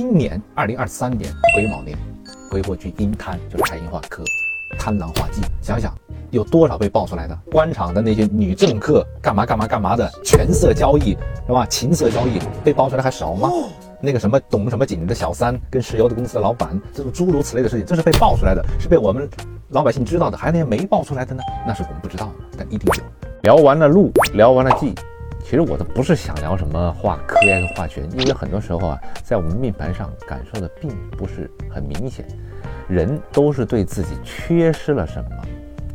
[0.00, 1.94] 今年二零二三年癸卯年，
[2.50, 4.24] 癸火居阴贪，就是财阴化科，
[4.78, 5.42] 贪狼化忌。
[5.60, 5.94] 想想
[6.30, 7.38] 有多少被爆出来的？
[7.52, 11.10] 官场的那些女政客干嘛干嘛干嘛的，权色交易
[11.46, 11.66] 是吧？
[11.66, 13.50] 情色交易被爆出来还少吗？
[14.00, 19.28] 那个什么懂什么景的小三跟石油的公司的老板，这种诸如此类的事情，这是被爆出来的，是被我们
[19.68, 21.42] 老百姓知道的，还有那些没爆出来的呢？
[21.66, 23.04] 那是我们不知道的，但一定有。
[23.42, 24.94] 聊完了路，聊完了忌，
[25.50, 30.88] 其实我都不是想聊什么画科呀跟化权，因为很多时候啊，在我们命盘上感受的并
[31.18, 32.24] 不是很明显。
[32.86, 35.30] 人都是对自己缺失了什么，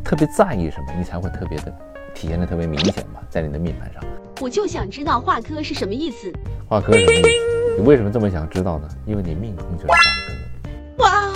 [0.03, 1.73] 特别在意什么，你才会特别的
[2.13, 4.03] 体现的特别明显嘛，在你的命盘上。
[4.41, 6.29] 我就想知道画科是什么意思。
[6.67, 7.79] 画科什么意思？
[7.79, 8.89] 你为什么这么想知道呢？
[9.05, 11.03] 因为你命宫就是画科。
[11.05, 11.29] 哇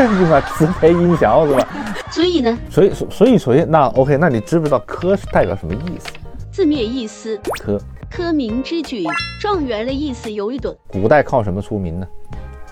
[0.00, 1.68] 哦，你把慈悲音小是吧？
[2.10, 6.08] 所以呢，所以所所以所以那 OK，那你知不知道科是代表什么意思？
[6.58, 7.80] 字面意思，科
[8.10, 9.04] 科名之举，
[9.40, 10.76] 状元的意思有一顿。
[10.88, 12.08] 古代靠什么出名呢？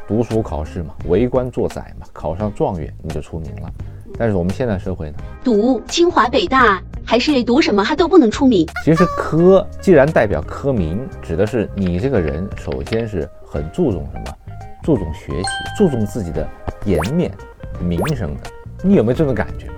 [0.09, 3.71] 读书考试嘛，为官做宰嘛，考上状元你就出名了。
[4.19, 8.67] 但是我们现代社会呢，读清华北大还是读什么，他都不能出名。
[8.85, 14.37] 其实科既然代表科名，指的是你这个人首先是很注重什么？
[14.83, 16.45] 注重学习，注重自己的
[16.85, 17.31] 颜面、
[17.81, 18.51] 名声的。
[18.83, 19.69] 你有没有这种感觉？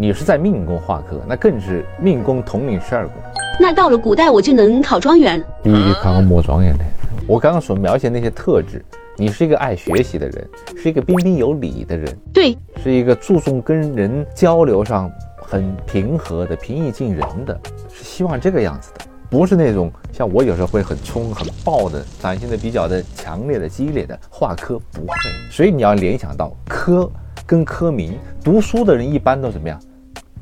[0.00, 3.16] 你是在命宫化科，那更是命宫统领十二宫。
[3.58, 5.46] 那到了古代，我就能考状元了。
[5.60, 6.84] 必须考个模状元的。
[7.26, 8.80] 我刚刚所描写那些特质，
[9.16, 17.60] 你是一个爱学习的人，是一个彬彬有礼的人，对，是一个注重跟人交流上很平和的、平易近人的，
[17.92, 24.16] 是希望这个样子的，不是那种像我有时候会很冲、很暴的，展现的比较的强烈的、激烈的。
[24.30, 25.14] 化科不会，
[25.50, 27.10] 所以你要联想到科
[27.48, 29.80] 跟科名，读书的人一般都怎么样？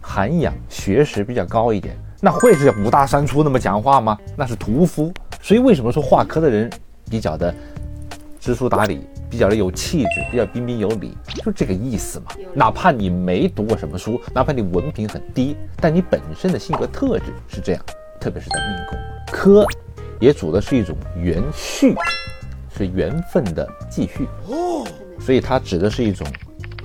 [0.00, 1.96] 涵养、学识比较高一点。
[2.20, 4.18] 那会是五大三粗那么讲话吗？
[4.36, 5.14] 那是屠夫。
[5.40, 6.68] 所以为什么说画科的人
[7.08, 7.54] 比较的
[8.40, 12.26] 知书达理，比较的有气质，比较彬彬有礼，就这个意思嘛。
[12.52, 17.81] 哪怕你没读过什么书，哪怕你文凭很低，但你本身的性格特质是这样，
[18.20, 18.98] 特别是在命宫。
[19.31, 19.64] 科
[20.19, 21.94] 也主的是一种缘续，
[22.76, 24.26] 是缘分的继续。
[24.48, 24.84] 哦，
[25.20, 26.26] 所以它指的是一种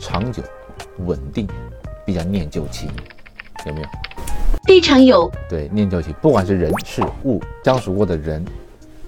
[0.01, 0.41] 长久、
[1.05, 1.47] 稳定，
[2.03, 2.89] 比较念旧情，
[3.67, 3.87] 有没有？
[4.65, 5.31] 非常有。
[5.47, 8.43] 对，念旧情，不管是人事物相处过的人，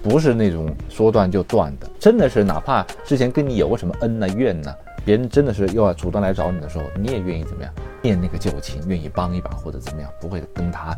[0.02, 4.72] 不是那种说断就断的，真的是哪怕之前跟你有过什么恩呢、怨呐，
[5.04, 10.96] 别人真的是又要主动来找你的时候，你也愿意怎么样念那个旧情，愿意帮一把或者怎么样，不会跟他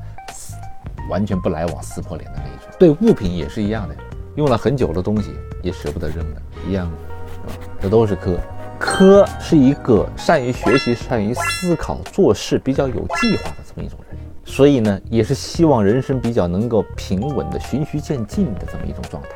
[1.09, 2.69] 完全不来往、撕破脸的那一种。
[2.79, 3.97] 对物品也是一样的，
[4.35, 5.31] 用了很久的东西
[5.63, 6.97] 也舍不得扔的，一样的，
[7.33, 7.65] 是吧？
[7.81, 8.39] 这都是科。
[8.79, 14.19] 科是一个善于学习、善于思考、做事比较有计划的这么一种人。
[14.45, 19.31] 所以呢，也是希望人生比较能够平稳的、循序渐进的这么一种状态。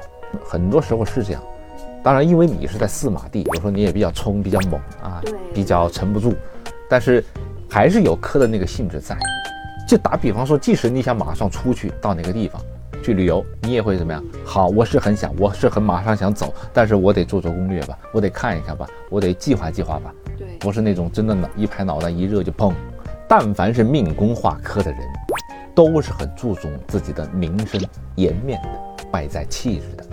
[0.45, 1.43] 很多时候是这样，
[2.03, 5.21] 当然，因为你是在四马地，有时候你也比较冲、比较猛啊，
[5.53, 6.35] 比较沉不住。
[6.89, 7.25] 但是
[7.69, 9.19] 还是有科的那个性质在。
[9.89, 12.63] 就打比方说，即使你想马上出去到哪个地方
[13.03, 14.23] 去旅游，你也会怎么样？
[14.45, 20.13] 好，我是很想，我是很马上想走，但是我得做做攻略吧，我得看一看吧，我得计划计划吧。
[20.39, 22.73] 对，不是那种真的脑一拍脑袋一热就砰。
[23.29, 25.01] 但凡是命宫化科的人，
[25.75, 27.81] 都是很注重自己的名声、
[28.17, 28.69] 颜面的、
[29.13, 30.05] 外在气质的、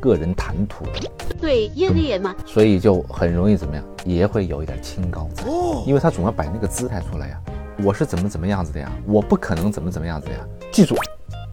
[0.00, 1.10] 个人谈吐的。
[1.38, 5.44] 对，业力嘛，所以就很容易怎么样，也会有一点清高在，
[5.86, 7.40] 因为他总要摆那个姿态出来呀。
[7.84, 8.90] 我是怎么怎么样子的呀？
[9.06, 10.38] 我不可能怎么怎么样子的呀？
[10.70, 10.94] 记住，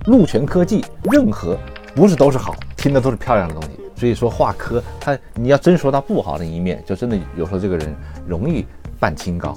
[0.09, 1.55] 禄权科技任何
[1.95, 3.69] 不是都是好，听的都是漂亮的东西。
[3.95, 7.95] 所以说化科，他你要真说他不好的一面，就真的有时候这个人
[8.27, 8.65] 容易
[8.99, 9.55] 扮清高。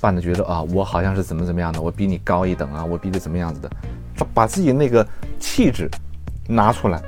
[0.00, 3.70] 扮的觉得啊，我好像是怎么怎么样的，我比你高一等啊，我比你怎么样子的，
[4.32, 5.06] 把自己那个
[5.38, 5.90] 气质
[6.48, 7.02] 拿出来，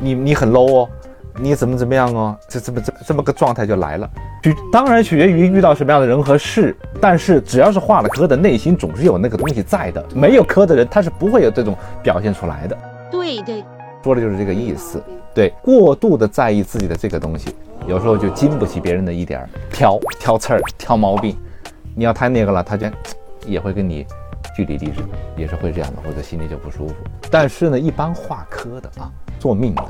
[0.00, 0.88] 你你很 low 哦，
[1.36, 4.10] 你怎么怎么样哦，这这么这这么个状态就来了。
[4.42, 10.04] 取当然取决于遇到什么样的人和事，但是只要是化了科的，内心总是有那个东西在的。
[10.14, 12.76] 没有科的人，他是不会有这种表现出来的。
[13.10, 13.62] 对对，
[14.02, 15.02] 说的就是这个意思。
[15.34, 17.54] 对，过度的在意自己的这个东西，
[17.86, 21.36] 有时候就经不起别人的一点挑挑刺儿、挑毛病。
[21.94, 22.86] 你要太那个了，他就
[23.46, 24.06] 也会跟你
[24.56, 25.04] 据理力争，
[25.36, 26.94] 也是会这样的，或者心里就不舒服。
[27.30, 29.84] 但是呢，一般化科的啊，做命的，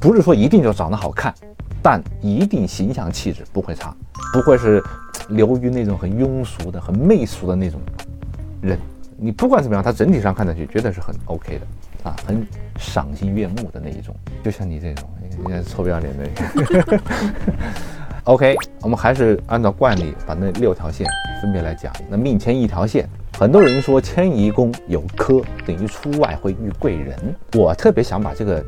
[0.00, 1.34] 不是说一定就长得好看，
[1.82, 3.94] 但一定形象气质不会差，
[4.32, 4.82] 不会是
[5.28, 7.80] 流于那种很庸俗的、很媚俗的那种
[8.60, 8.78] 人。
[9.16, 12.46] 你不管怎么样，他整体上看上去绝对是很 OK 的啊，很
[12.78, 14.14] 赏心悦目的那一种。
[14.42, 15.08] 就像你这种，
[15.38, 17.00] 你看臭不要脸的。
[18.24, 21.06] OK，我们还是按照惯例把那六条线
[21.40, 21.92] 分别来讲。
[22.08, 23.08] 那命牵一条线，
[23.38, 27.16] 很多人说迁移宫有科等于出外会遇贵人。
[27.54, 28.64] 我特别想把这个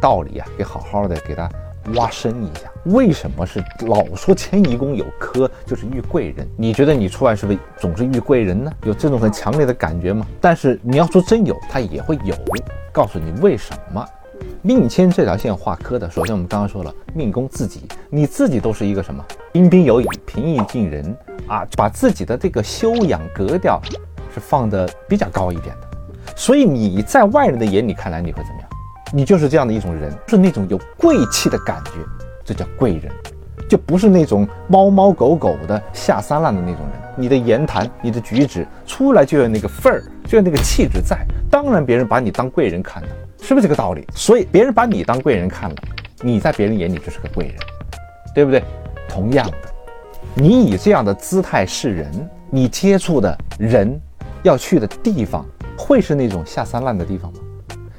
[0.00, 1.48] 道理啊，给好好的给他
[1.94, 6.46] 挖深一下，为什么是老说迁移宫有科就是遇贵人？
[6.56, 8.70] 你觉得你出来是不是总是遇贵人呢？
[8.84, 10.26] 有这种很强烈的感觉吗？
[10.40, 12.34] 但是你要说真有，它也会有。
[12.92, 14.04] 告诉你为什么？
[14.62, 19.24] 命迁这条线画科的，首先我们刚刚说了，命宫自己，你自己都是一个什么？
[19.52, 21.16] 彬彬有礼、平易近人
[21.46, 23.80] 啊，把自己的这个修养格调
[24.34, 25.88] 是放的比较高一点的。
[26.36, 28.67] 所以你在外人的眼里看来，你会怎么样？
[29.12, 31.92] 你就是这样的一种人，是那种有贵气的感觉，
[32.44, 33.10] 这叫贵人，
[33.68, 36.92] 就不是那种猫猫狗狗的下三滥的那种人。
[37.16, 43.08] 你的言谈、你的举止出来就有那个份儿，就有那个气质在，当然别人把你当贵人看的，
[43.40, 44.06] 是不是这个道理？
[44.14, 45.76] 所以别人把你当贵人看了，
[46.20, 47.54] 你在别人眼里就是个贵人，
[48.34, 48.62] 对不对？
[49.08, 49.56] 同样的，
[50.34, 53.98] 你以这样的姿态示人，你接触的人
[54.42, 55.44] 要去的地方，
[55.78, 57.38] 会是那种下三滥的地方吗？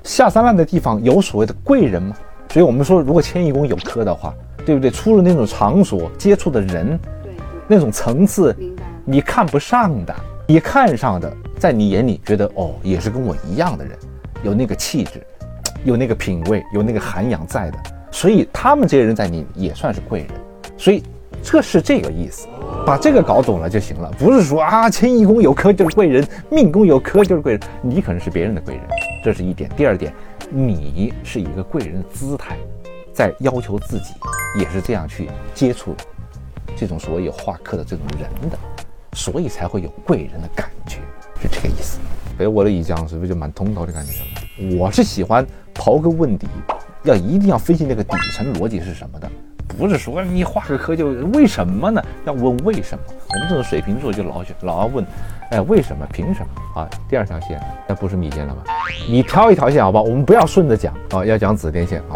[0.09, 2.15] 下三滥的地方有所谓的贵人吗？
[2.51, 4.33] 所以我们说，如果迁移宫有科的话，
[4.65, 4.89] 对不对？
[4.89, 7.35] 出入那种场所，接触的人，对对，
[7.67, 8.56] 那种层次。
[9.06, 10.15] 你看不上的，
[10.47, 13.95] 你看上的，在你眼里觉得哦，也是跟我一样的人，
[14.41, 15.21] 有那个气质，
[15.83, 17.77] 有那个品味，有那个涵养在的，
[18.09, 20.29] 所以他们这些人在你也算是贵人，
[20.75, 21.03] 所以
[21.44, 22.47] 这是这个意思，
[22.83, 28.83] 把这个搞懂了就行了，不是说啊迁移宫有科就是贵人，命宫有科就是贵人，你可能是别人的贵人，
[29.24, 29.69] 这是一点。
[29.75, 30.13] 第二点，
[30.50, 32.57] 你是一个贵人的姿态，
[33.13, 34.13] 在要求自己，
[34.60, 35.95] 也是这样去接触
[36.75, 38.57] 这种所谓有画科的这种人的。
[39.13, 41.00] 所以才会有贵人的感觉，
[41.42, 42.00] 是这个意思。
[42.38, 44.77] 所以我的一讲是不是就蛮通透的感觉？
[44.77, 46.48] 我是喜欢刨根问底，
[47.04, 49.30] 要一定要分析那个底层逻辑是什么的，
[49.68, 52.01] 不是说你画个科就为什么呢？
[52.24, 53.04] 要问为什么。
[53.07, 55.04] 我们这种水瓶座就老老要问，
[55.49, 56.05] 哎，为什么？
[56.11, 56.81] 凭什么？
[56.81, 58.63] 啊，第二条线那不是米线了吗？
[59.09, 62.15] 你挑一条线好不好，我们不要顺着讲啊，要讲子颠线啊。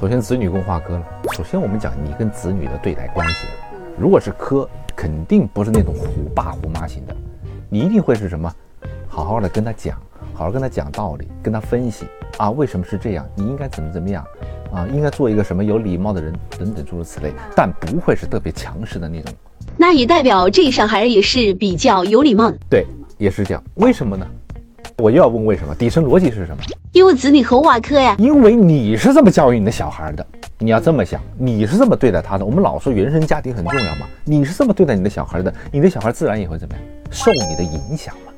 [0.00, 1.02] 首先子女宫画科了，
[1.32, 3.46] 首先我们讲你跟子女的对待关系，
[3.98, 4.68] 如果是科。
[4.94, 7.16] 肯定不是那种虎爸虎妈型的，
[7.70, 8.54] 你一定会是什么？
[9.08, 9.98] 好好的跟他讲，
[10.34, 13.26] 好好跟他讲道理，跟他分析啊，为什么是这样？
[13.34, 14.22] 你应该怎么怎么样
[14.70, 14.86] 啊？
[14.92, 19.34] 应该做一个什么有礼貌的人等等诸如此类，但不会是特别强势的那种。
[19.76, 22.58] 那也代表这小孩也是比较有礼貌的。
[22.68, 22.86] 对，
[23.18, 23.62] 也是这样。
[23.74, 24.26] 为什么呢？
[24.98, 25.74] 我又要问为什么？
[25.74, 26.62] 底层逻辑是什么？
[26.92, 28.14] 因为子女和瓦科呀。
[28.18, 30.24] 因为你是这么教育你的小孩的。
[30.58, 32.44] 你要这么想，你是这么对待他的。
[32.44, 38.32] 我们老说原生家庭很重要嘛，你是这么对待你的小孩的，你的小孩自然也会怎么样，受你的影响嘛。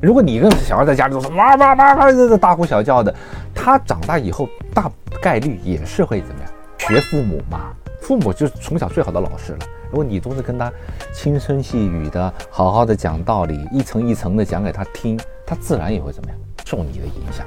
[0.00, 3.12] 如果你跟小孩在家里都是哇哇哇哇大呼小叫的，
[3.52, 4.88] 他长大以后大
[5.20, 6.52] 概率也是会怎么样？
[6.78, 9.58] 学父母嘛，父母就是从小最好的老师了。
[9.96, 10.70] 如果你都是跟他
[11.10, 17.46] 轻声细语的，好好的讲道理，一层一层的讲给他听，他自然也会怎么样，受你的影响。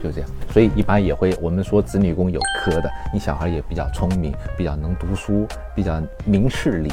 [0.00, 6.92] 就这样，所以一般也会，我们说子女宫有科的，你小孩也比较聪明，比较能读书，比较明事理，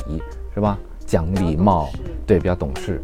[0.56, 0.76] 是吧？
[1.06, 1.90] 讲礼貌，
[2.26, 3.00] 对，比较懂事。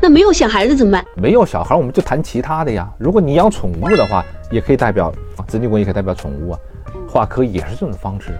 [0.00, 1.04] 那没有小孩子怎么办？
[1.16, 2.88] 没有小孩，我们就谈其他的呀。
[2.98, 5.12] 如果你养宠物的话，也可以代表
[5.48, 6.58] 子女宫，也可以代表宠物啊。
[7.08, 8.30] 画科也是这种方式，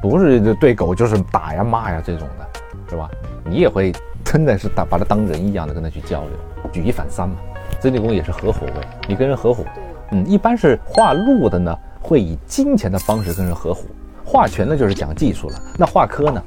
[0.00, 3.08] 不是对狗就是打呀骂呀这种的，是吧？
[3.44, 3.92] 你也会
[4.24, 6.30] 真的是打把它当人一样的跟它去交流，
[6.72, 7.36] 举一反三嘛。
[7.78, 8.72] 子女宫也是合伙位，
[9.08, 9.64] 你跟人合伙。
[10.10, 13.84] 嗯，一般是画路的呢，会以金钱的方式跟人合伙；
[14.24, 15.62] 画权呢，就是讲技术了。
[15.78, 16.42] 那画科呢，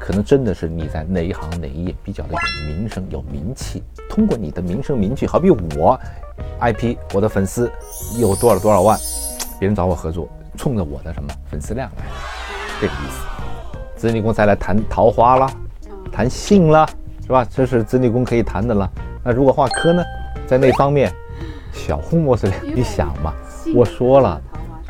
[0.00, 3.82] 可能真的是你在哪一行哪一业比较的有名声、有名气。
[4.08, 5.98] 通过你的名声名气，好比我
[6.60, 7.70] ，IP，我的粉丝
[8.18, 8.98] 有多少多少万，
[9.60, 10.26] 别人找我合作，
[10.56, 12.10] 冲着我的什么粉丝量来的，
[12.80, 13.26] 这个意思。
[13.96, 15.50] 子女宫再来谈桃花啦，
[16.12, 16.86] 谈性啦，
[17.22, 17.46] 是吧？
[17.50, 18.90] 这是子女宫可以谈的了。
[19.24, 20.02] 那如果画科呢，
[20.46, 21.12] 在那方面。
[21.72, 23.34] 小红莫斯你想嘛？
[23.74, 24.40] 我说了，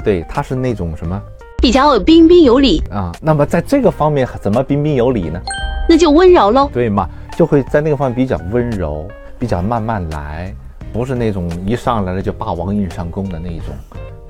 [0.05, 1.21] 对，他是那种什么，
[1.61, 3.11] 比较彬彬有礼啊。
[3.21, 5.41] 那么在这个方面怎么彬彬有礼呢？
[5.89, 6.71] 那就温柔喽。
[6.73, 10.55] 对嘛，就会在那个方面比较温柔，比较慢慢来，
[10.97, 13.67] 不是那种一上来了就霸王硬上弓的那一种，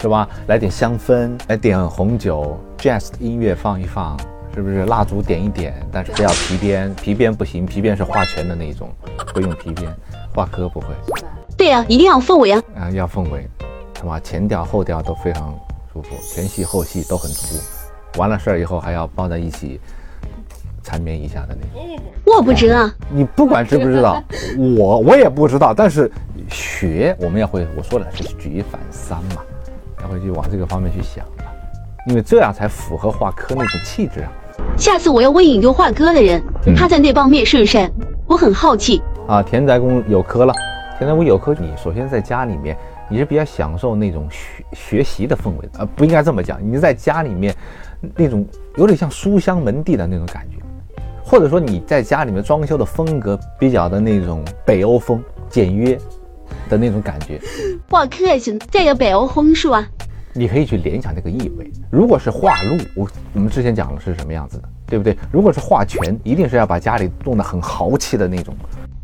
[0.01, 0.29] 是吧？
[0.49, 4.19] 来点香氛，来点红酒，jazz 音乐放一放，
[4.53, 4.85] 是不是？
[4.87, 8.91] 蜡烛点一点，但是不要皮鞭，皮鞭不行，皮鞭是画拳的那一种，
[9.33, 9.95] 不用皮鞭，
[10.35, 10.89] 画歌不会。
[11.57, 12.63] 对呀，一定要氛围啊！
[12.77, 13.49] 啊，要氛围，
[13.97, 14.19] 是吧？
[14.21, 15.55] 前调后调都非常
[15.93, 17.57] 舒服，前戏后戏都很足。
[18.19, 19.81] 完了事儿以后还要抱在一起
[20.87, 22.01] 缠绵一下的那种。
[22.25, 24.23] 我不知道，你不管知不知道，
[24.79, 25.75] 我我也不知道。
[25.75, 26.11] 但是
[26.49, 29.43] 学我们要会，我说了是举一反三嘛，
[30.03, 31.45] 要会去往这个方面去想嘛，
[32.07, 34.31] 因为这样才符合画科那种气质啊。
[34.79, 36.41] 下次我要问引诱画科的人，
[36.77, 37.91] 他在那方面是不是？
[38.27, 39.43] 我很好奇啊。
[39.43, 40.55] 田宅宫有科了。
[40.99, 42.75] 现在我有科，你首先在家里面，
[43.11, 46.59] 你是比较享受那种学学习的氛围的，呃，不应该这么讲。
[46.63, 47.55] 你在家里面，
[48.15, 50.57] 那种有点像书香门第的那种感觉，
[51.29, 55.99] 或者说你在家里面装修的风格比较的那种北欧风、简约
[56.69, 57.41] 的那种感觉，
[57.91, 59.89] 画客行，再有北欧风是吧？
[60.33, 61.69] 你可以去联想这个意味。
[61.91, 65.17] 如果是画鹿，我我们之前讲了是什么样子的，对不对？
[65.33, 68.55] 如果是画全，一定是要把家里弄得很豪气的那种。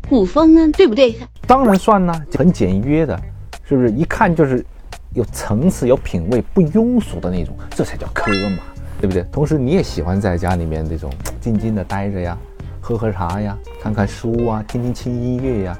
[0.07, 1.17] 古风呢，对不对？
[1.45, 3.19] 当然算呢，很简约的，
[3.65, 3.91] 是不是？
[3.91, 4.65] 一看就是
[5.13, 8.63] 有层次、有品味、不庸俗的那种，这才叫科嘛，
[9.03, 9.21] 对不对？
[9.33, 12.37] 同时，你也喜欢在家里面这种静静的待着呀，
[12.79, 15.77] 喝喝茶呀，看看书啊，听听轻音乐呀，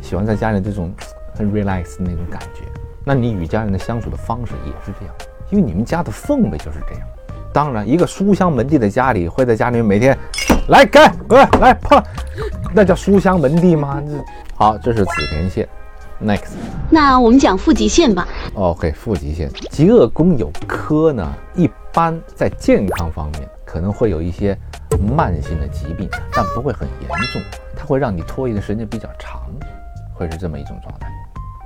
[0.00, 0.90] 喜欢在家里这种
[1.34, 2.62] 很 relax 的那种感觉。
[3.04, 5.14] 那你与家人的相处的方式也是这样，
[5.50, 7.02] 因为你们家的氛围就是这样。
[7.52, 10.16] 当然，一个书香门第的家里，会在家里面每天
[10.68, 12.02] 来干，来来碰，
[12.74, 14.02] 那叫书香门第吗？
[14.08, 15.68] 这好，这是子田县。
[16.24, 16.52] Next，
[16.88, 18.26] 那我们讲富集县吧。
[18.54, 24.54] OK，富集县，极恶宫有科呢，一般在健康方面可能会有一些
[25.16, 27.40] 慢性的疾病，但不会很严重，
[27.74, 29.40] 它会让你拖延的时间比较长，
[30.12, 31.10] 会是这么一种状态。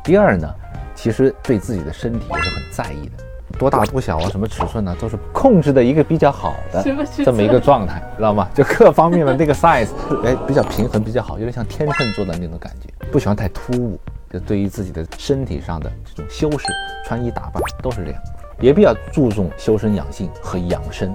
[0.04, 0.48] 第二呢，
[0.94, 6.80] 其实对自己的身体也是很在意的，多大多小啊，什么尺寸呢、都是控制的一个比较好的
[7.24, 8.48] 这么一个状态， 知道吗？
[8.54, 9.88] 就各方面的那个 size，
[10.24, 13.98] 哎，比较平衡，比较好，有点像天秤座的那种感觉，不喜欢太突兀。
[14.32, 16.68] 就对于自己的身体上的这种修饰、
[17.04, 18.22] 穿衣打扮都是这样，
[18.60, 21.14] 也比较注重修身养性和养生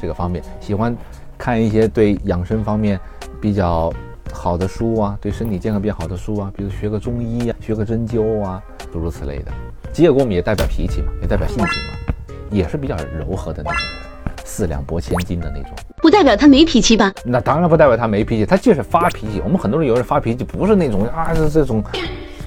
[0.00, 0.96] 这个方面，喜欢
[1.38, 2.98] 看一些对养生方面
[3.40, 3.92] 比较
[4.32, 9.52] 好的书啊，对身体健康比较好的书啊，比如学个中医啊，学个针灸啊，诸如此类的。
[9.92, 12.14] 吉野宫也代表脾气嘛，也代表性情嘛，
[12.50, 15.70] 也是比较柔和的那种人，四两拨千斤的那种。
[15.98, 17.12] 不代表他没脾气吧？
[17.24, 19.40] 那当然不代表他没脾气，他就是发脾气。
[19.44, 21.82] 我们很多人有人发脾气，不是那种啊，是这种，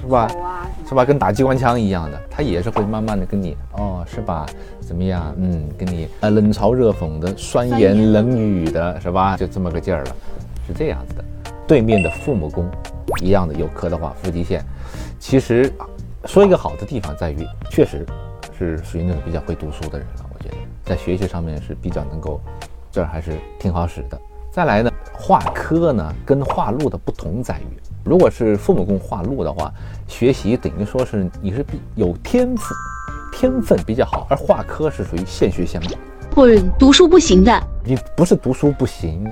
[0.00, 0.28] 是吧？
[0.88, 1.04] 是吧？
[1.04, 4.46] 跟打机关枪一样的，他也是会慢慢的跟你，哦，是吧？
[4.80, 5.34] 怎么样？
[5.36, 9.36] 嗯，跟你呃冷嘲热讽的、酸言冷语的，是吧？
[9.36, 10.16] 就这么个劲儿了，
[10.66, 11.24] 是这样子的。
[11.66, 12.70] 对面的父母宫
[13.20, 14.64] 一样的有科的话，腹肌线，
[15.18, 15.72] 其实
[16.24, 18.06] 说一个好的地方在于，确实
[18.56, 20.26] 是属于那种比较会读书的人了。
[20.32, 22.40] 我觉得在学习上面是比较能够，
[22.92, 24.16] 这儿还是挺好使的。
[24.52, 27.76] 再来呢，画科呢跟画路的不同在于，
[28.06, 29.72] 如果是父母宫画禄的话，
[30.06, 32.72] 学习等于说是你是比有天赋，
[33.32, 35.90] 天分比较好，而画科是属于现学现卖。
[36.32, 39.26] 或者读书不行的，你不是读书不行，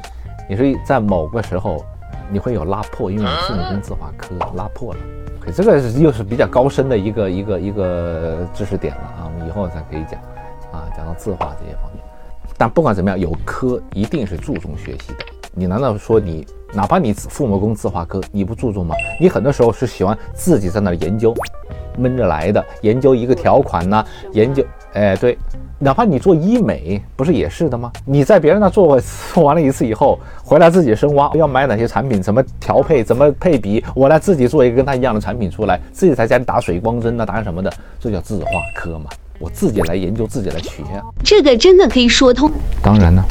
[0.51, 1.85] 你是在某个时候
[2.33, 5.01] 你会有拉破，因为你父母宫自画科拉破了。
[5.39, 10.21] 可这个是又是比较高深的一个一个一个知识点了啊，我们以后才可以讲
[10.73, 12.03] 啊，讲到字画这些方面。
[12.59, 15.34] 但不管怎么样，有科一定是注重学习的。
[15.57, 18.95] 你难道说你哪怕你父母宫自画科，你不注重吗？
[19.21, 21.33] 你很多时候是喜欢自己在那儿研究，
[21.97, 25.39] 闷着来的，研究一个条款呐、研究，哎，对，
[25.79, 27.93] 哪怕你做医美，不是也是的吗？
[28.05, 29.01] 你在别人那做过
[29.33, 39.09] 做完了一次以后，回来自己深挖，要买哪些产品，怎么调配，怎么配比，我来自己做一个跟他一样的产品出来，自己在家里打水光针啊，打什么的，这叫自画科嘛。
[39.39, 40.83] 我自己来研究，自己来学。
[41.23, 42.51] 这个真的可以说通，
[42.83, 43.23] 当然呢，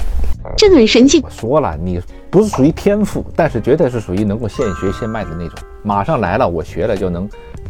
[0.58, 1.30] 这个很神奇我。
[1.30, 5.58] 说了，你不是属于天赋，但是绝对是属于能够现学现卖的那种。
[5.84, 7.30] 马上来了，我学了就能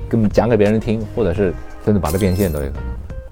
[0.10, 1.54] 跟讲给别人听，或者是
[1.86, 2.84] 真的把它变现都有可能。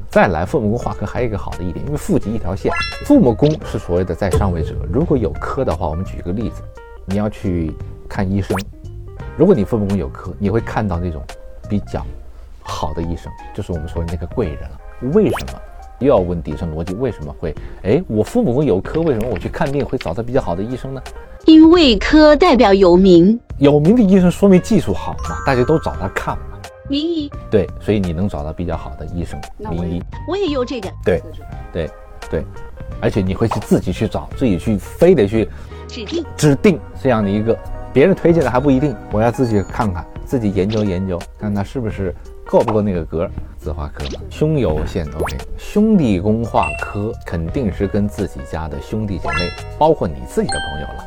[0.09, 2.71] 再来，父母宫化科还有一个好的一点，因为父极一条线，
[3.05, 4.75] 父母宫是所谓的在上位者。
[4.91, 6.61] 如果有科的话，我们举个例子，
[7.05, 7.71] 你要去
[8.09, 8.57] 看医生，
[9.37, 11.23] 如果你父母宫有科，你会看到那种
[11.69, 12.05] 比较
[12.61, 14.80] 好的医生，就是我们说的那个贵人了。
[15.13, 15.61] 为什么？
[15.99, 17.53] 又要问底层逻辑，为什么会？
[17.83, 21.01] 哎，我父母有科，为什么我去看病会找到比较好的医生呢？
[21.45, 26.43] 因为科代表有名，有名的医生说明技术好嘛，大家都找他看嘛。
[26.89, 27.31] 名医。
[27.49, 30.01] 对，所以你能找到比较好的医生、名医。
[30.27, 31.21] 我也有这个对，
[31.71, 31.89] 对，
[32.29, 32.43] 对，
[32.99, 35.47] 而且你会去自己去找，自己去非得去
[35.87, 37.57] 指定，指定这样的一个，
[37.93, 42.13] 别人推荐的还不一定，我要自己看看，自己研究研究，看他是不是
[42.51, 43.29] 够不够那个格。
[43.57, 51.05] 自画科，兄有线，OK，兄弟宫画科肯定是跟自己家的兄弟姐妹，包括你自己的朋友了，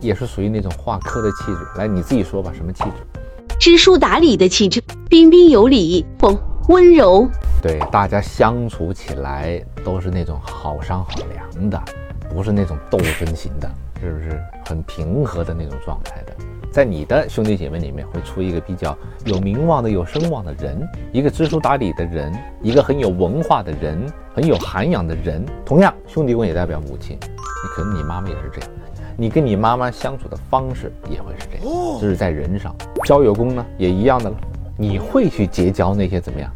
[0.00, 1.58] 也是属于那种画科的气质。
[1.76, 3.56] 来，你自己说吧，什么气质？
[3.60, 6.36] 知书达理的气质，彬彬有礼，风
[6.68, 7.26] 温柔，
[7.62, 11.80] 对，大家相处起来都是那种好商好量的，
[12.28, 16.34] 不是那种斗争型的，是不是很平和的那种状态的？
[16.74, 24.04] 在你的兄弟姐妹里面会出一个比较有名望的、有声望的人，一个知书达理的人，一个很有文化的人，
[24.34, 25.46] 很有涵养的人。
[25.64, 28.70] 同样，兄弟宫也代表母亲，你可能你妈妈也是这样，
[29.16, 32.74] 你跟你妈妈相处的方式也会是这样，这是在人上。
[33.04, 34.36] 交友宫呢也一样的了，
[34.76, 36.52] 你会去结交那些怎么样，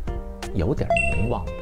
[0.53, 1.53] 有点名望的。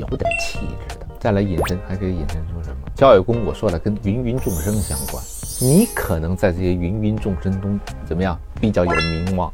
[0.00, 2.76] 有点气质的，再来引申，还可以引申出什么？
[2.96, 5.22] 交友宫我说了，跟芸芸众生相关。
[5.58, 8.38] 你可能在这些芸芸众生中怎么样？
[8.60, 9.50] 比较有名望，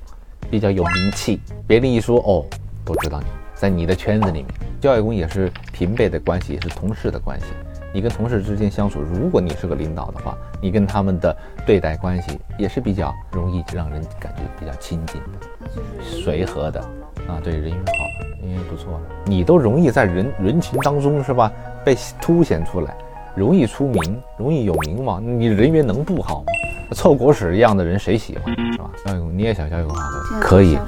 [0.50, 2.44] 比较有名气，别人一说哦，
[2.84, 4.46] 都知道你在你的圈子里面。
[4.80, 7.46] 教育工也是平辈的关系，也是同事的关系。
[7.94, 16.80] 你跟同事之间相处，如果你是个领导的话，你跟他们的对待关系也是比较容易让人感觉比较亲近的，随和的
[17.28, 21.52] 啊，对人缘好，人缘不错的，你都容易在人人群当中是吧
[21.84, 22.96] 被凸显出来，
[23.34, 26.46] 容易出名，容易有名望，你人缘能不好吗？
[26.94, 28.90] 臭狗屎一样的人谁喜欢是吧？
[29.06, 30.78] 教育工你也想教育工好的，可以，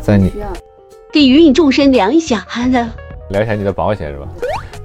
[0.00, 0.32] 在你
[1.12, 2.88] 给芸芸众生量一下的，
[3.28, 4.26] 聊一下你的保险是吧？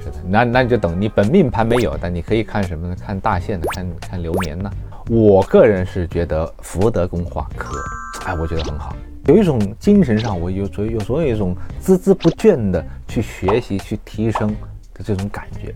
[0.03, 2.95] 是的那那你就等你本命盘没有，但你可以看什么呢？
[2.99, 4.69] 看大限的，看看流年呢。
[5.09, 7.77] 我个人是觉得福德宫化科，
[8.25, 8.93] 哎，我觉得很好，
[9.27, 14.49] 有一种精神上我有有所有一种孜孜不倦的去学习去提升
[14.93, 15.73] 的这种感觉。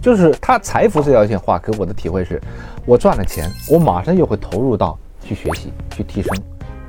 [0.00, 2.40] 就是他财富这条线画，给，我的体会是，
[2.84, 6.36] 我赚了钱，我马上又会投入到去学习去提升，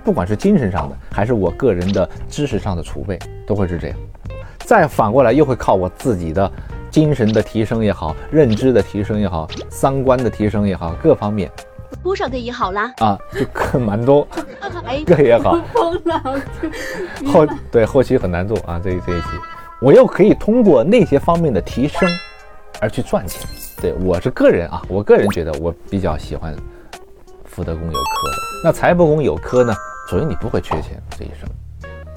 [0.04, 3.98] 不管是精神上的还是我个人的知识上的储备，都会是这样。
[4.60, 6.52] 再反过来又会靠我自己的。
[6.92, 11.50] 精神的提升也好，认知的提升也好，三观的提升也好，各方面
[12.04, 14.28] 多少个也好啦啊，就可蛮多，
[15.06, 15.58] 个也好。
[17.32, 19.28] 后对后期很难做啊，这这一期
[19.82, 22.10] 我又可以通过那些方面的提升
[22.80, 23.42] 而去赚钱。
[23.82, 26.56] 对我是个人啊，我个人觉得我比较喜欢
[27.46, 28.38] 福德宫有科的。
[28.64, 29.74] 那财帛宫有科呢？
[30.10, 31.50] 首先你不会缺钱这一生，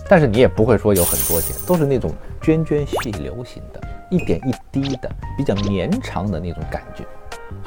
[0.09, 3.81] 但是你也不会说有很多钱，都是那种涓涓细流型的。
[4.11, 7.05] 一点一滴的比较绵长的那种感觉，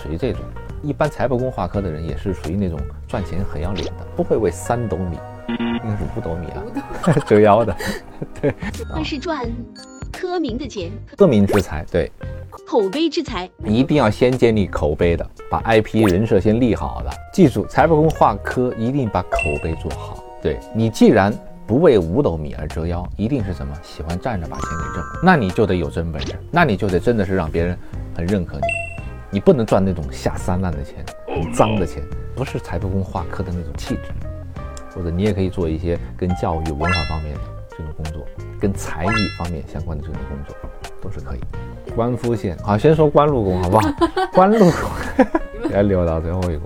[0.01, 0.41] 属于这种。
[0.83, 5.17] 一般财帛宫化科的人也是属于那种赚钱很要脸的，不会为三斗米，
[5.49, 6.63] 应该是五斗米啊，
[7.25, 7.75] 折腰的。
[8.39, 8.53] 对，
[8.89, 9.49] 那是赚
[10.13, 12.11] 科名的钱，科名之财，对，
[12.65, 17.11] 口碑之才，一定要先建立口碑的，把 IP 人设先立好了。
[17.33, 20.23] 记住，财帛宫化科一定把口碑做好。
[20.41, 21.33] 对你既然。
[21.67, 23.77] 不为五斗米而折腰，一定是什么？
[23.83, 27.77] 喜欢站着把钱给挣，那你就得有真本事，那你就得真的是让别人
[28.15, 28.63] 很认可你。
[29.31, 32.01] 你不能赚那种下三滥的钱，很脏的钱，
[32.37, 34.03] 不是财帛宫化科的那种气质。
[34.95, 37.41] 或者你也可以做一些跟教育文化方面的
[37.71, 38.25] 这种工作，
[38.61, 40.55] 跟才艺方面相关的这种工作，
[41.01, 41.39] 都是可以。
[41.97, 43.89] 官夫线，好，先说官禄宫好不好？
[44.31, 44.71] 官禄宫，
[45.67, 46.61] 别 留到最后一个。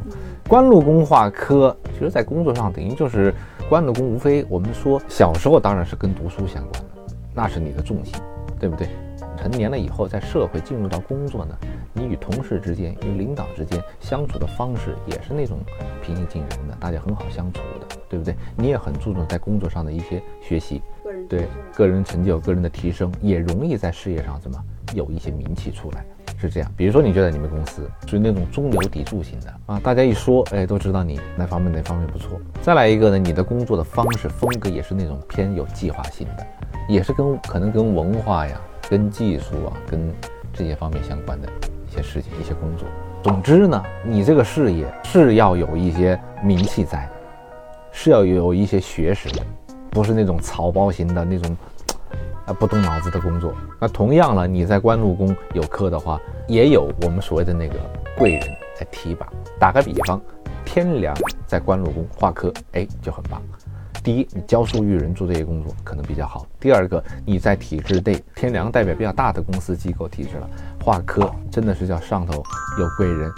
[0.45, 3.33] 官禄宫化科，其实在工作上等于就是。
[3.69, 8.13] 官禄宫无非我们说小时候当然是跟读书相关的，那是你的重心，
[8.59, 8.89] 对不对？
[9.37, 11.55] 成年了以后，在社会进入到工作呢，
[11.93, 15.57] 你与同事之间、与领导之间相处的方式也是那种
[16.03, 18.35] 平易近人的，大家很好相处的，对不对？
[18.57, 20.81] 你也很注重在工作上的一些学习，
[21.29, 24.61] 对个人成就、个人的提升，也容易在事业上怎么
[24.93, 26.05] 有一些名气出来。
[26.37, 32.39] 是这样，比如说你觉得你们公司属于那种中流砥柱型的啊，大家一说，哎，都知道你哪方面哪方面不错。
[32.63, 36.47] 再来一个呢，你的工作的方式风格也是那种偏有计划性的，
[36.89, 40.11] 也是跟可能跟文化呀、跟技术啊、跟
[40.51, 41.47] 这些方面相关的
[41.87, 42.87] 一些事情、一些工作。
[43.21, 47.11] 总之呢，你这个事业是要有一些名气在的，
[47.91, 49.45] 是要有一些学识的，
[49.91, 51.55] 不是那种草包型的那种。
[52.53, 53.53] 不动脑子的工作。
[53.79, 57.75] 那同样了，你在官禄宫有科的话，也有我们所谓的那个
[58.17, 58.41] 贵人
[58.75, 59.27] 在提拔。
[59.59, 60.21] 打个比方，
[60.65, 63.41] 天梁在官禄宫化科，哎，就很棒。
[64.03, 70.49] 第一，你教书育人做这些工作可能比较好；第二个，你在体制内，天梁代表比较大的公司机构体制了，
[70.83, 72.43] 化科真的是叫上头
[72.79, 73.31] 有贵人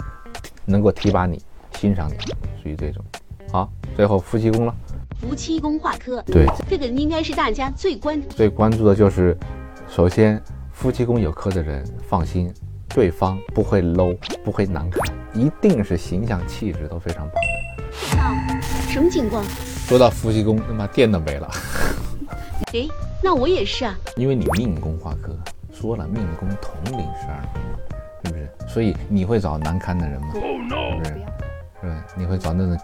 [0.64, 2.16] 能够提拔你、欣赏你，
[2.62, 3.04] 属于这种。
[3.52, 4.74] 好，最后夫妻宫了。
[5.20, 9.36] 夫妻宫化科，对，这个应该是大家最关最关注的就是，
[9.88, 10.40] 首先
[10.72, 12.52] 夫妻宫有科的人，放心，
[12.88, 18.60] 对方不会 low，不会难看，一定是形象气质都非常棒的。
[18.88, 19.42] 什么情况？
[19.86, 21.50] 说到夫妻宫，他妈电都没了。
[22.72, 22.86] 哎，
[23.22, 23.96] 那我也是啊。
[24.16, 25.34] 因为你命宫化科，
[25.72, 27.62] 说了命宫统领十二宫，
[28.24, 28.48] 是不是？
[28.68, 30.28] 所以你会找难堪的人吗？
[30.32, 31.10] 是不是？
[31.80, 32.04] 是吧？
[32.16, 32.78] 你会找那种。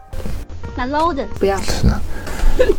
[0.81, 1.87] 那 low 的不要是，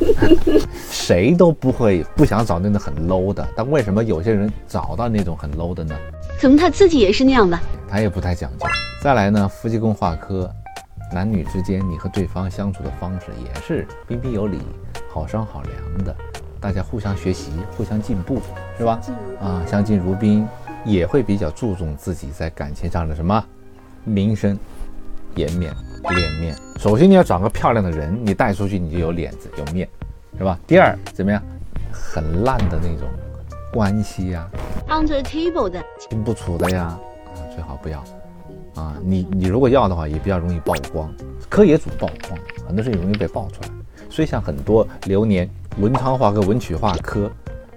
[0.90, 5.96] 谁都不会不想找那种很 low 的，但为什么有些人找到那种很 low 的呢？
[6.40, 8.66] 可能他自己也是那样的，他也不太讲究。
[9.04, 10.52] 再来呢，夫妻宫化科，
[11.14, 14.58] 男女之间你和对方相处的方式也是彬彬有礼、
[15.08, 16.16] 好商好量的，
[16.60, 18.42] 大家互相学习、互相进步，
[18.80, 19.00] 是吧？
[19.40, 20.48] 啊，相敬如宾，
[20.84, 23.46] 也会比较注重自己在感情上的什么
[24.04, 24.58] 名声、
[25.36, 25.74] 颜面。
[26.10, 29.88] 脸面，首先你要找个漂亮的人，你带出去你就有脸子有面，
[30.36, 30.60] 是吧？
[30.66, 31.40] 第二怎么样？
[31.92, 33.08] 很烂的那种
[33.72, 34.50] 关系呀
[34.90, 36.98] ，under table 的，清不楚的呀，
[37.36, 38.04] 啊，最好不要。
[38.74, 41.14] 啊，你你如果要的话，也比较容易曝光，
[41.48, 43.70] 科野组曝光，很多事情容易被爆出来。
[44.10, 47.32] 所以像很多流年文昌化科、文曲化科，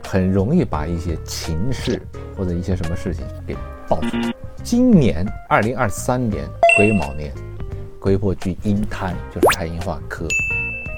[0.07, 2.01] 很容易把一些情事
[2.37, 3.57] 或者一些什么事情给
[3.89, 4.33] 爆出来。
[4.63, 6.45] 今年二零二三年
[6.77, 7.33] 癸卯年，
[8.01, 10.27] 癸破居阴贪，就是太阴化科，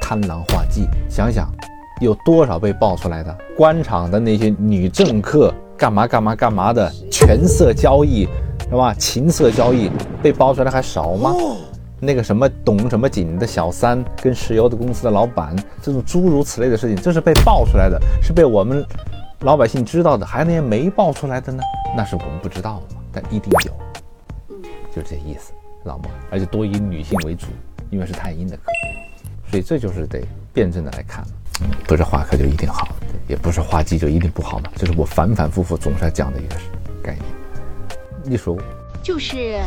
[0.01, 0.87] 贪狼化忌。
[1.09, 1.51] 想想
[2.01, 3.37] 有多少被爆出来的？
[3.57, 8.29] 官场的那些女政客干嘛干嘛干嘛的权色交易，
[8.69, 8.95] 是吧？
[8.95, 9.91] 情色交易
[10.23, 11.35] 被爆出来还少吗？
[12.07, 18.87] 那个什么董什么景的小三跟石油的公司的老板，这种诸如此类的事情，这是被爆出来的，是被我们
[19.41, 21.61] 老百姓知道的，还有那些没爆出来的呢？
[21.97, 23.73] 那是我们不知道的嘛，但一定有，
[24.95, 26.05] 就这意思，知道吗？
[26.31, 27.49] 而且多以女性为主，
[27.91, 28.63] 因为是太阴的科，
[29.51, 31.25] 所以这就是得辩证的来看，
[31.89, 32.87] 不是化科就一定好，
[33.27, 36.55] 也不是化忌就一定不好嘛，这是我反反复复总是要讲的一个
[37.03, 37.25] 概念。
[38.23, 38.57] 你说
[39.03, 39.59] 就是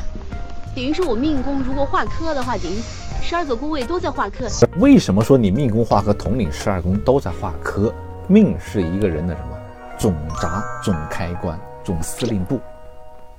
[0.76, 2.76] 等于说我命宫如果化科的话，等于
[3.22, 4.48] 十二个宫位都在化科。
[4.78, 7.94] 为什么说你命宫化科统领十二宫都在化科？
[8.28, 9.58] 命是一个人的什么
[9.98, 12.60] 总闸、总开关、总司令部。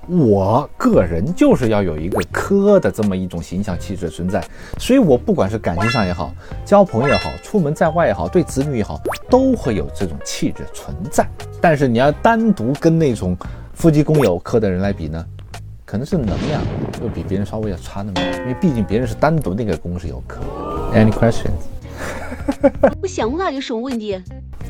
[0.09, 4.43] 我个人就是要有一个科的这么一种形象气质存在，
[4.79, 6.33] 所以我不管是感情上也好，
[6.65, 11.25] 交朋友也好，出门在外也好，对子女也好，都会有这种气质存在。
[11.61, 13.37] 但是你要单独跟那种
[13.75, 15.25] 夫妻宫有科的人来比呢，
[15.91, 16.63] 可能是能量
[17.03, 20.41] 又比别人稍微要差那么点，因为毕竟别人是单独那个公式有科。
[20.95, 21.51] Any questions？
[23.03, 24.17] 我想不到有什么问题。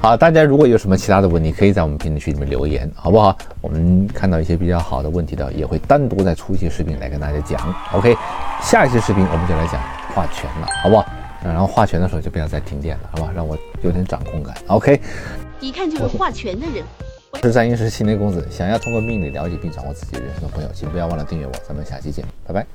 [0.00, 3.36] 好，大家如果有什么其他的问题，可以在我们评论区里面留言，好不好？
[3.60, 7.60] 我们看到一些比较好的问题的，也会单独再出一些视频来跟大家讲。
[7.92, 8.16] OK，
[8.62, 9.78] 下一期视频我们就来讲
[10.14, 11.04] 画拳了，好不好？
[11.44, 13.30] 然后画拳的时候就不要再停电了，好吧？
[13.36, 14.56] 让我有点掌控感。
[14.68, 14.98] OK，
[15.60, 16.82] 一看就是画拳的人。
[17.32, 21.52] 我是占星师青年公子，想要通过命理了解并掌握自己人生的朋友，请不要忘了订阅我。
[21.66, 22.66] 咱们下期见，拜拜。